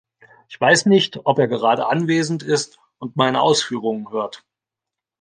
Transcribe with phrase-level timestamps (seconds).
[0.49, 4.43] Ich weiß nicht, ob er gerade anwesend ist und meine Ausführungen hört.